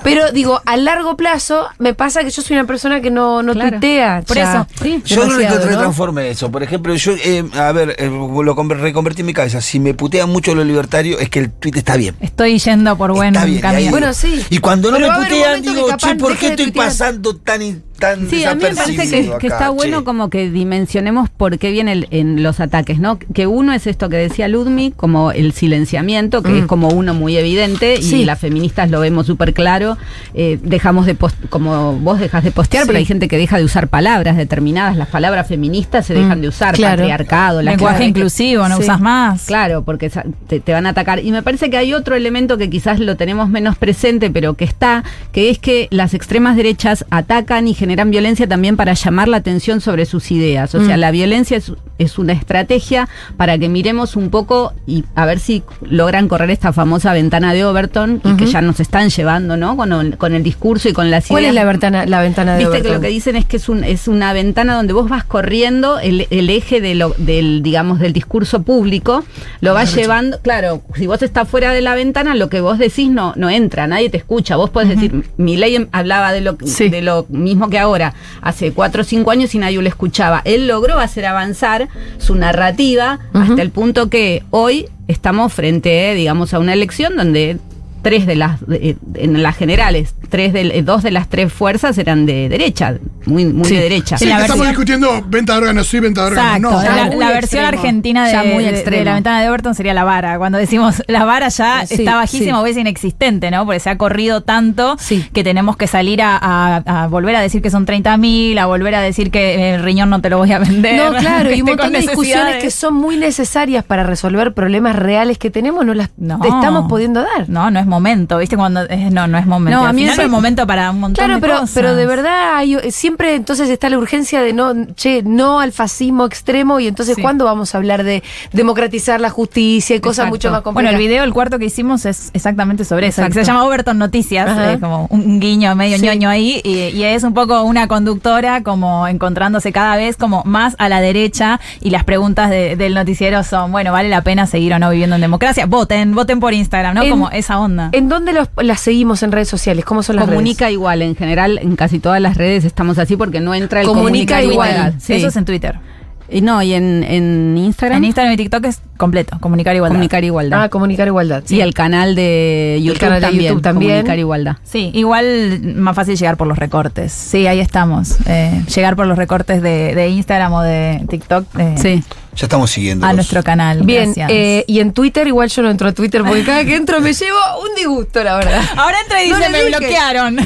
[0.04, 3.54] Pero digo, a largo plazo me pasa que yo soy una persona que no, no
[3.54, 3.72] Claro.
[3.72, 4.24] tuitea.
[4.28, 5.02] Por ya eso, sí.
[5.06, 6.52] Yo creo que transforme eso.
[6.52, 9.62] Por ejemplo, yo, eh, a ver, eh, lo conver- reconvertí en mi cabeza.
[9.62, 12.16] Si me putean mucho lo libertario, es que el tweet está bien.
[12.20, 13.80] Estoy yendo por buen Está bien, camino.
[13.80, 14.44] ahí- Bueno, sí.
[14.50, 16.88] Y cuando no Pero me putean, digo, che, ¿por qué estoy tuitear.
[16.88, 21.30] pasando tan, y- tan Sí, a mí me parece que, está bueno como que dimensionemos
[21.30, 23.18] por qué vienen en los ataques, ¿no?
[23.34, 25.54] Que uno es esto que decía Ludmi, como el
[25.86, 26.58] silenciamiento, que Mm.
[26.58, 28.22] es como uno muy evidente, Sí.
[28.22, 29.98] y las feministas lo vemos súper claro.
[30.34, 32.88] Eh, dejamos de post- como vos dejas de postear, Sí.
[32.88, 34.98] pero hay gente que deja de usar palabras determinadas.
[34.98, 36.98] Las palabras feministas se dejan Mm, de usar, claro.
[37.04, 38.84] patriarcado, Lenguaje inclusivo, no Sí.
[38.84, 39.46] usas más.
[39.46, 40.10] Claro, porque
[40.48, 41.20] te, te van a atacar.
[41.24, 44.66] Y me parece que hay otro elemento que quizás lo tenemos menos presente, pero que
[44.66, 49.38] está, que es que las extremas derechas atacan y generan violencia también para llamar la
[49.38, 50.74] atención sobre sus ideas.
[50.76, 51.00] O sea, Mm.
[51.00, 55.64] la violencia es, es una estrategia para que miremos un poco y a ver si
[55.82, 59.76] logran correr esta famosa ventana de Overton y que ya nos están llevando, ¿no?
[59.78, 61.52] Con el, con el discurso y con las ¿Cuál ideas.
[61.52, 62.94] es la ventana, la ventana de Viste que Overton?
[62.96, 66.28] lo que dicen es que es, un, es una ventana donde vos vas corriendo el,
[66.30, 69.24] el eje de lo, del, digamos, del discurso público,
[69.62, 73.10] lo vas llevando, claro, si vos estás fuera de la ventana, lo que vos decís
[73.10, 74.56] no, no entra, nadie te escucha.
[74.56, 76.90] Vos podés decir, mi ley hablaba de lo, Sí.
[76.90, 80.42] de lo mismo que ahora, hace cuatro o cinco años y nadie lo escuchaba.
[80.46, 86.54] Él logró hacer avanzar su narrativa hasta el punto que hoy estamos frente, eh, digamos,
[86.54, 87.58] a una elección donde
[88.06, 91.98] tres de las, de- en las generales, tres de, eh, dos de las tres fuerzas
[91.98, 92.94] eran de derecha,
[93.26, 93.76] muy, muy Sí.
[93.76, 94.16] de derecha.
[94.20, 97.20] Sí, la que estamos versión- discutiendo venta de órganos sí, venta de órganos Exacto, no.
[97.20, 97.68] La, versión extremo.
[97.68, 99.06] argentina de, Ya muy de- de extremo.
[99.06, 100.38] la ventana de Overton sería la vara.
[100.38, 102.64] Cuando decimos la vara ya Sí, está bajísima sí.
[102.64, 103.66] o es inexistente, ¿no?
[103.66, 105.26] Porque se ha corrido tanto Sí.
[105.34, 108.68] que tenemos que salir a, a- a volver a decir que son 30 mil, a
[108.68, 110.96] volver a decir que el riñón no te lo voy a vender.
[111.12, 115.40] No, claro, y un montón de discusiones que son muy necesarias para resolver problemas reales
[115.40, 116.40] que tenemos, no las No.
[116.40, 117.50] te estamos pudiendo dar.
[117.50, 118.56] No, no es momento, ¿viste?
[118.58, 118.82] Cuando
[119.12, 119.80] no, no es momento.
[119.80, 121.72] No, a mí no es momento para un montón Claro, de pero, cosas.
[121.74, 126.26] pero de verdad hay, siempre entonces está la urgencia de no, che, no al fascismo
[126.26, 127.22] extremo y entonces Sí.
[127.22, 130.30] ¿cuándo vamos a hablar de democratizar la justicia y cosas Exacto.
[130.36, 130.94] mucho más Bueno, complejas?
[130.94, 134.50] el video, el cuarto que hicimos es exactamente sobre eso, que se llama Overton Noticias,
[134.60, 136.06] eh, como un, un guiño medio Sí.
[136.06, 140.76] ñoño ahí, y, y es un poco una conductora como encontrándose cada vez como más
[140.80, 144.74] a la derecha, y las preguntas de- del noticiero son, bueno, ¿vale la pena seguir
[144.74, 145.66] o no viviendo en democracia?
[145.66, 147.04] Voten, voten por Instagram, ¿no?
[147.04, 147.85] En- como esa onda.
[147.92, 149.86] ¿En dónde los, las seguimos en redes sociales?
[149.86, 150.74] ¿Cómo son las Comunica redes?
[150.74, 154.38] igual, en general, en casi todas las redes estamos así porque no entra el Comunica
[154.42, 154.96] comunica, igual.
[155.00, 155.14] Sí.
[155.14, 155.80] Eso es en Twitter.
[156.28, 159.94] Y no, y en, en Instagram, En Instagram y TikTok es completo, comunicar igualdad.
[159.94, 160.64] comunicar igualdad.
[160.64, 161.44] Ah, comunicar igualdad.
[161.48, 163.92] y el canal de YouTube, canal de también, YouTube también.
[163.92, 164.58] comunicar igualdad.
[164.64, 167.12] Sí, igual más fácil llegar por los recortes.
[167.12, 168.16] Sí, ahí estamos.
[168.26, 172.04] Eh, llegar por los recortes de, de Instagram o de TikTok eh, Sí.
[172.36, 173.06] Ya estamos siguiendo.
[173.06, 173.82] a nuestro canal.
[173.84, 174.30] Bien, Gracias.
[174.32, 177.14] eh, y en Twitter igual yo no entro a Twitter porque cada que entro me
[177.14, 178.62] llevo un disgusto, la verdad.
[178.76, 179.70] Ahora entra y dice, me dije.
[179.78, 180.36] bloquearon.
[180.36, 180.42] No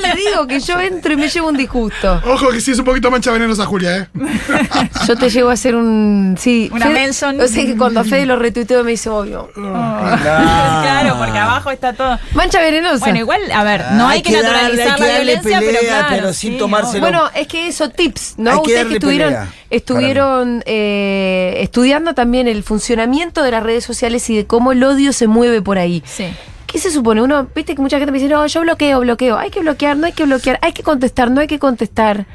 [0.00, 2.22] le digo que yo entro y me llevo un disgusto.
[2.26, 4.08] Ojo que sí es un poquito mancha venenosa, Julia, ¿eh?
[5.08, 6.36] Yo te llevo a hacer un.
[6.38, 6.70] Sí.
[6.72, 7.40] Una Fede- mention.
[7.40, 9.50] O sea que cuando a Fede lo retuiteo me dice, obvio.
[9.54, 12.18] claro, porque abajo está todo.
[12.34, 12.98] Mancha venenosa.
[13.04, 16.06] Bueno, igual, a ver, no hay, que, darle, naturalizar hay que la violencia, pero claro.
[16.10, 17.00] pero sin sí, tomárselo.
[17.00, 18.50] Bueno, es que eso, tips, ¿no?
[18.50, 23.84] Hay que Ustedes que estuvieron, pelea, estuvieron eh, estudiando también el funcionamiento de las redes
[23.84, 26.02] sociales y de cómo el odio se mueve por ahí.
[26.06, 26.26] Sí.
[26.66, 27.20] ¿Qué se supone?
[27.20, 29.36] Uno, viste que mucha gente me dice, no, yo bloqueo, bloqueo.
[29.36, 30.58] Hay que bloquear, no hay que bloquear.
[30.62, 32.26] Hay que contestar, no hay que contestar.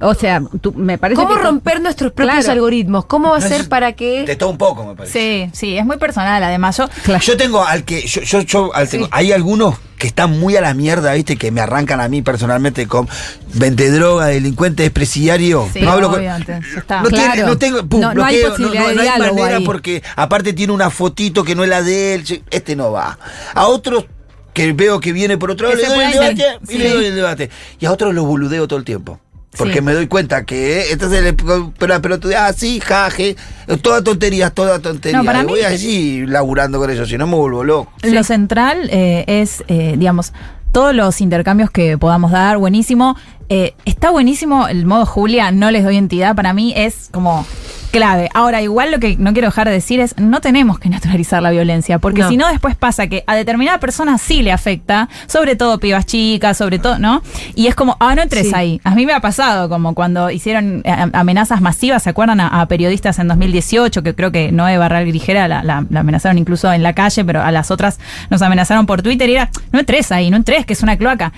[0.00, 2.52] O sea, tú- me parece ¿Cómo que romper nuestros propios Claro.
[2.52, 3.06] algoritmos?
[3.06, 4.36] ¿Cómo No, hacer es- para De que...
[4.38, 5.50] todo un poco, me parece.
[5.52, 6.42] Sí, sí, es muy personal.
[6.42, 6.88] Además, yo.
[7.20, 8.06] Yo tengo al que.
[8.06, 11.36] Yo, yo, yo al tengo- hay algunos que están muy a la mierda, ¿viste?
[11.36, 13.08] Que me arrancan a mí personalmente con
[13.54, 15.68] vende droga, delincuente, despresidiario.
[15.72, 17.02] Sí, no hablo con- está.
[17.02, 17.46] No, tiene- Claro.
[17.48, 17.84] no tengo.
[17.88, 19.64] pum, No- no hay posibilidad no, de no hay manera ahí.
[19.64, 22.42] porque aparte tiene una fotito que no es la de él.
[22.50, 23.18] Este no va.
[23.52, 24.06] A otros
[24.54, 27.14] que veo que viene por otro lado, le doy el debate y le doy el
[27.16, 27.50] debate.
[27.80, 29.18] Y a otros los boludeo todo el tiempo.
[29.56, 29.80] Porque Sí.
[29.80, 33.34] me doy cuenta que entonces le pero, pero tú ah sí, jaje,
[33.82, 35.18] toda tontería, toda tontería.
[35.18, 37.92] No, para Y mí- voy allí laburando con ellos, si no me vuelvo loco.
[38.02, 40.32] Lo central eh, es, eh, digamos,
[40.70, 43.16] todos los intercambios que podamos dar, buenísimo.
[43.48, 47.46] Eh, está buenísimo el modo Julia, no les doy entidad, para mí es como
[47.90, 48.28] clave.
[48.34, 51.50] Ahora, igual lo que no quiero dejar de decir es, no tenemos que naturalizar la
[51.50, 52.28] violencia, porque No.
[52.28, 56.56] si no después pasa que a determinada persona sí le afecta, sobre todo pibas chicas,
[56.56, 57.22] sobre todo, ¿no?
[57.54, 58.52] Y es como, ah, no entres Sí.
[58.54, 58.80] ahí.
[58.84, 62.40] A mí me ha pasado, como cuando hicieron eh, amenazas masivas, ¿se acuerdan?
[62.40, 66.38] A, a periodistas en 2018, que creo que Noé Barral Grijera la, la- la amenazaron
[66.38, 67.98] incluso en la calle, pero a las otras
[68.30, 71.32] nos amenazaron por Twitter y era, no entres ahí, no entres, que es una cloaca.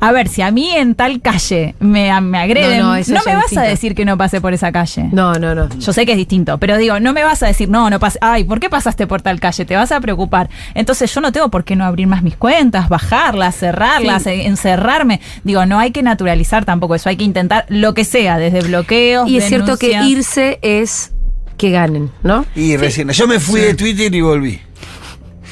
[0.00, 3.14] A ver, si a mí en tal calle me, me agreden, No, no, no, eso
[3.26, 5.08] me vas a decir que no pase por esa calle.
[5.12, 5.68] No, no, no.
[5.78, 8.18] Yo sé que es distinto, pero digo, no me vas a decir, no, no pasa,
[8.20, 9.64] ay, ¿por qué pasaste por tal calle?
[9.64, 10.50] Te vas a preocupar.
[10.74, 15.22] Entonces yo no tengo por qué no abrir más mis cuentas, bajarlas, cerrarlas, eh, encerrarme.
[15.42, 19.26] Digo, no hay que naturalizar tampoco eso, hay que intentar lo que sea, desde bloqueos.
[19.26, 21.12] Y es cierto que irse es
[21.56, 22.44] que ganen, ¿no?
[22.54, 24.65] Y recién, yo me fui de Twitter y volví.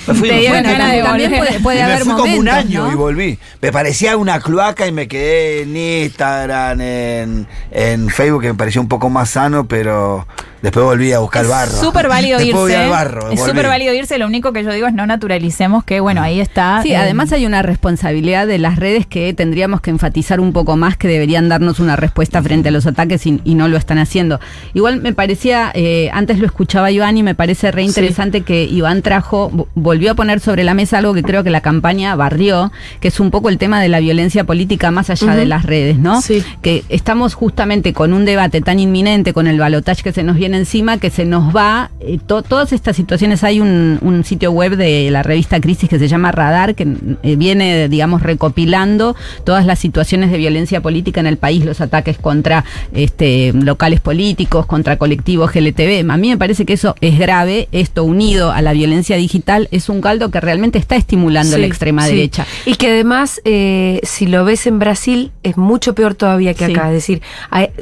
[0.07, 1.47] Me fui, me ganas de también volver.
[1.47, 2.93] puede, puede Y me fui como un año ¿no?
[2.93, 3.39] y volví.
[3.61, 8.81] Me parecía una cloaca y me quedé en Instagram, en, en Facebook, que me pareció
[8.81, 10.27] un poco más sano, pero
[10.63, 11.73] después volví a buscar el barro.
[11.73, 12.85] Súper válido Después volví irse.
[12.85, 14.19] al barro, es súper válido irse.
[14.19, 16.81] Lo único que yo digo es no naturalicemos que, bueno, ahí está.
[16.83, 20.77] Sí, eh, además hay una responsabilidad de las redes que tendríamos que enfatizar un poco
[20.77, 23.99] más, que deberían darnos una respuesta frente a los ataques y, y no lo están
[23.99, 24.41] haciendo.
[24.75, 29.03] Igual me parecía, eh, antes lo escuchaba Iván y me parece re interesante que Iván
[29.03, 33.07] trajo, volvió a poner sobre la mesa algo que creo que la campaña barrió, que
[33.09, 36.21] es un poco el tema de la violencia política más allá de las redes, ¿no?
[36.21, 36.43] Sí.
[36.63, 40.57] Que estamos justamente con un debate tan inminente, con el balotaje que se nos viene
[40.57, 44.77] encima, que se nos va, eh, to- todas estas situaciones, hay un, un sitio web
[44.77, 46.89] de la revista Crisis que se llama Radar, que
[47.23, 52.19] eh, viene, digamos, recopilando todas las situaciones de violencia política en el país, los ataques
[52.19, 56.11] contra este, locales políticos, contra colectivos GLTB.
[56.11, 59.84] A mí me parece que eso es grave, esto unido a la violencia digital es
[59.89, 62.11] un caldo que realmente está estimulando Sí, la extrema sí.
[62.15, 62.47] derecha.
[62.67, 66.73] Y que además, eh, si lo ves en Brasil, es mucho peor todavía que Sí.
[66.73, 66.89] acá.
[66.89, 67.23] Es decir,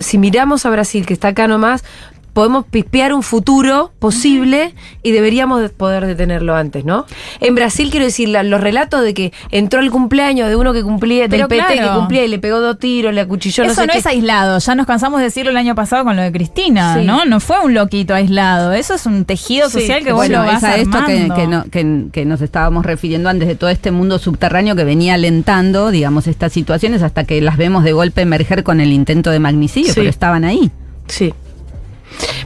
[0.01, 1.85] si miramos a Brasil, que está acá nomás,
[2.33, 7.05] podemos pispear un futuro posible y deberíamos de poder detenerlo antes, ¿no?
[7.41, 10.83] En Brasil, quiero decir, la- los relatos de que entró el cumpleaños de uno que
[10.83, 13.75] cumplía, del Pero PT que cumplía y le pegó dos tiros, le acuchilló, Eso no
[13.83, 13.99] sé no qué.
[13.99, 17.05] es aislado, ya nos cansamos de decirlo el año pasado con lo de Cristina, Sí.
[17.05, 17.25] ¿no?
[17.25, 19.81] No fue un loquito aislado, eso es un tejido Sí.
[19.81, 22.41] social que vos bueno, lo vas es a esto que, que, no- que- que nos
[22.41, 27.25] estábamos refiriendo antes de todo este mundo subterráneo que venía alentando, digamos, estas situaciones hasta
[27.25, 30.01] que las vemos de golpe emerger con el intento de magnicidio, Sí.
[30.01, 30.71] pero estaban ahí.
[31.09, 31.35] Sí.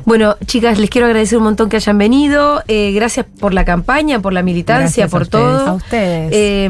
[0.04, 2.62] Bueno, chicas, les quiero agradecer un montón que hayan venido.
[2.68, 5.44] Eh, gracias por la campaña, por la militancia, Gracias a por ustedes.
[5.44, 5.66] todo.
[5.68, 6.30] A ustedes.
[6.32, 6.64] Eh,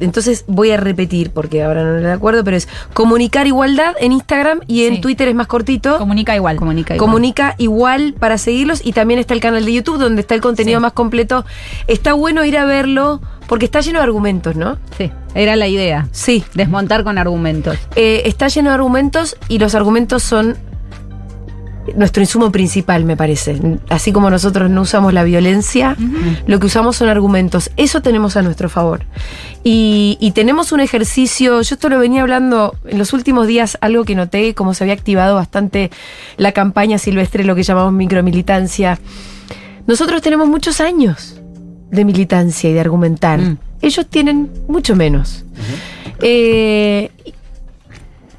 [0.00, 4.60] entonces voy a repetir, porque ahora no me acuerdo, pero es comunicar igualdad en Instagram
[4.66, 5.00] y en Sí.
[5.00, 5.98] Twitter es más cortito.
[5.98, 6.56] Comunica igual.
[6.56, 7.06] Comunica igual.
[7.08, 10.78] Comunica igual para seguirlos y también está el canal de YouTube donde está el contenido
[10.78, 10.82] Sí.
[10.82, 11.44] más completo.
[11.86, 14.78] Está bueno ir a verlo porque está lleno de argumentos, ¿no?
[14.96, 16.08] Sí, era la idea.
[16.12, 16.42] Sí.
[16.54, 17.76] Desmontar con argumentos.
[17.96, 20.56] Eh, está lleno de argumentos y los argumentos son
[21.96, 23.60] nuestro insumo principal, me parece.
[23.88, 25.96] Así como nosotros no usamos la violencia,
[26.46, 27.70] lo que usamos son argumentos.
[27.76, 29.04] Eso tenemos a nuestro favor.
[29.64, 34.04] Y, y tenemos un ejercicio, yo esto lo venía hablando en los últimos días, algo
[34.04, 35.90] que noté, como se había activado bastante
[36.36, 38.98] la campaña silvestre, lo que llamamos micromilitancia.
[39.86, 41.40] Nosotros tenemos muchos años
[41.90, 43.38] de militancia y de argumentar.
[43.40, 43.58] Mm.
[43.82, 45.44] Ellos tienen mucho menos.
[46.20, 47.10] Eh,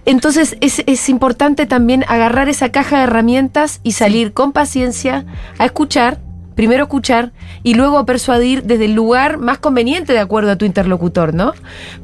[0.06, 5.26] entonces es, es importante también agarrar esa caja de herramientas y salir con paciencia
[5.58, 6.20] a escuchar,
[6.56, 7.32] primero escuchar
[7.64, 11.54] y luego persuadir desde el lugar más conveniente de acuerdo a tu interlocutor, ¿no?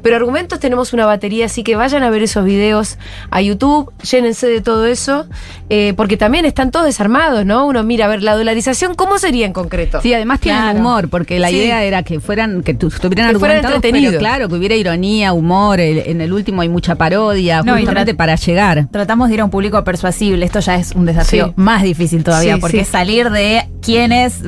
[0.02, 2.98] Pero argumentos tenemos una batería, así que vayan a ver esos videos
[3.30, 5.26] a YouTube, llénense de todo eso,
[5.68, 7.66] eh, porque también están todos desarmados, ¿no?
[7.66, 10.00] Uno mira, a ver, la dolarización, ¿cómo sería en concreto?
[10.00, 10.78] Sí, además tienen Claro.
[10.78, 11.56] humor, porque la Sí.
[11.56, 14.12] idea era que fueran, que tu- estuvieran argumentados, entretenidos.
[14.12, 18.14] pero claro, que hubiera ironía, humor, el- en el último hay mucha parodia, No, justamente
[18.14, 18.86] para llegar.
[18.90, 20.44] Tratamos de ir a un público persuasible.
[20.44, 21.52] Esto ya es un desafío Sí.
[21.56, 23.62] más difícil todavía, Sí, porque salir de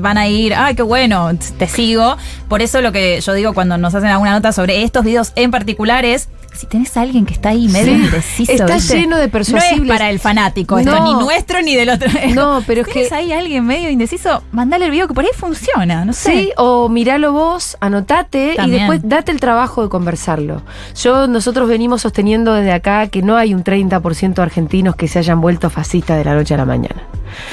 [0.01, 2.17] van a ir, ay, qué bueno, te sigo.
[2.49, 5.51] Por eso lo que yo digo cuando nos hacen alguna nota sobre estos videos en
[5.51, 8.03] particular es, si tenés a alguien que está ahí medio Sí.
[8.05, 8.99] indeciso, Está ¿viste?
[9.01, 9.79] lleno de persuasibles.
[9.79, 11.05] No es para el fanático esto, No.
[11.19, 12.11] ni nuestro ni del otro.
[12.35, 15.25] No, pero es Si tenés que- ahí alguien medio indeciso, mandale el video que por
[15.25, 16.31] ahí funciona, no sé.
[16.33, 18.77] Sí, o miralo vos, anotate También.
[18.77, 20.61] y después date el trabajo de conversarlo.
[21.03, 25.19] Yo, nosotros venimos sosteniendo desde acá que no hay un 30% de argentinos que se
[25.21, 27.03] hayan vuelto fascistas de la noche a la mañana.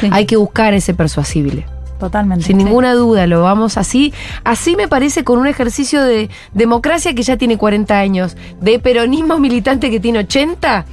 [0.02, 0.10] Sí.
[0.12, 1.66] Hay que buscar ese persuasible.
[2.00, 2.46] Totalmente.
[2.46, 4.14] Sin ninguna duda, lo vamos así.
[4.46, 9.38] Así me parece con un ejercicio de democracia que ya tiene 40 años, de peronismo
[9.38, 10.86] militante que tiene 80.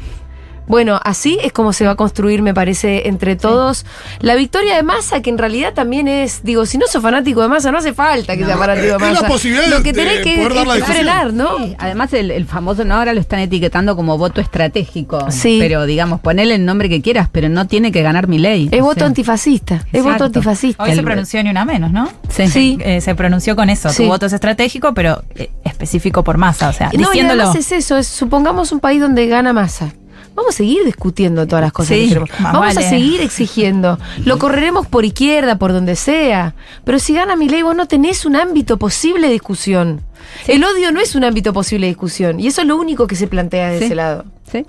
[0.67, 3.87] Bueno, así es como se va a construir, me parece, entre todos.
[4.21, 7.49] La victoria de Massa, que en realidad también es, digo, si no sos fanático de
[7.49, 9.27] Massa, no hace falta que sea fanático de Massa.
[9.29, 11.57] posibilidad Lo de- que tenés que es frenar, ¿no?
[11.59, 15.31] Sí, Además, el, el famoso, no ahora lo están etiquetando como voto estratégico.
[15.31, 15.59] Sí.
[15.61, 18.69] Pero digamos, ponele el nombre que quieras, pero no tiene que ganar mi ley.
[18.73, 19.85] Es voto antifascista.
[19.93, 20.83] Es voto antifascista.
[20.83, 22.09] Hoy se pronunció ni una menos, ¿no?
[22.29, 22.49] Sí.
[22.49, 22.79] Sí.
[22.81, 23.91] Eh, se pronunció con eso.
[23.91, 24.03] Sí.
[24.05, 26.69] Tu voto es estratégico, pero eh, específico por masa.
[26.69, 27.43] O sea, No, y diciéndolo.
[27.45, 29.93] además es eso, es, supongamos un país donde gana masa.
[30.37, 32.31] Vamos a seguir discutiendo todas las cosas Sí, que queremos.
[32.41, 32.87] Vamos vale.
[32.87, 33.99] a seguir exigiendo.
[34.25, 36.55] Lo correremos por izquierda, por donde sea.
[36.85, 40.03] Pero si gana mi ley, vos no tenés un ámbito posible de discusión.
[40.47, 42.39] El odio no es un ámbito posible de discusión.
[42.41, 43.85] Y eso es lo único que se plantea de Sí.
[43.87, 44.25] ese lado.
[44.51, 44.65] ¿Sí?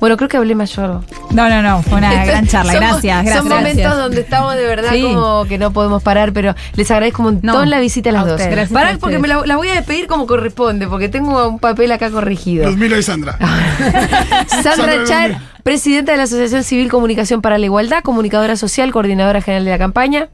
[0.00, 1.02] Bueno, creo que hablé mayor.
[1.30, 1.80] No, no, no.
[1.84, 2.72] Fue una gran charla.
[2.72, 3.36] Somos- Gracias, gracias.
[3.44, 5.02] Son momentos donde estamos de verdad Sí.
[5.02, 8.24] como que no podemos parar, pero les agradezco un montón No, la visita a las
[8.24, 8.40] a dos.
[8.40, 11.92] Gracias Pará, porque me la, la voy a despedir como corresponde, porque tengo un papel
[11.92, 12.68] acá corregido.
[12.68, 13.38] Ludmila y Sandra.
[14.48, 19.40] Sandra Sandra Char, presidenta de la Asociación Civil Comunicación para la Igualdad, comunicadora social, coordinadora
[19.40, 20.28] general de la campaña.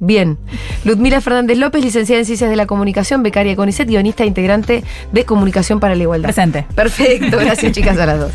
[0.00, 0.38] Bien.
[0.84, 5.24] Ludmila Fernández López, licenciada en Ciencias de la Comunicación, becaria CONICET, guionista e integrante de
[5.24, 6.28] Comunicación para la Igualdad.
[6.28, 6.66] Presente.
[6.74, 8.32] Perfecto, gracias chicas a las dos.